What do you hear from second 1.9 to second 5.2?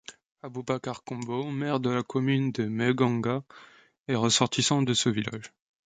la commune de Meiganga est ressortissant de ce